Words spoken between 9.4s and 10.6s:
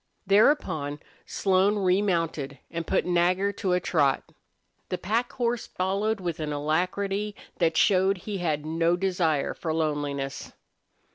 for loneliness.